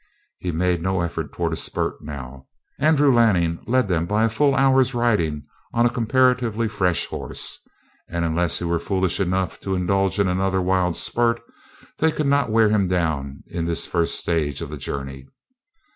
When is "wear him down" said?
12.49-13.43